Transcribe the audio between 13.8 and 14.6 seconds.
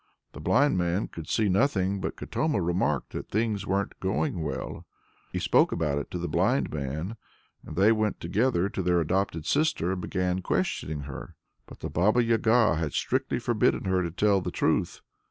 her to tell the